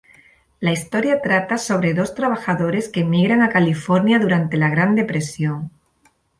[0.59, 5.69] La historia trata sobre dos trabajadores que emigran a California durante la Gran Depresión.